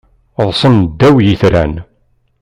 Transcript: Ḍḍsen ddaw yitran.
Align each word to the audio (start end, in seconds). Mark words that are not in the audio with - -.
Ḍḍsen 0.45 0.73
ddaw 0.83 1.15
yitran. 1.25 1.73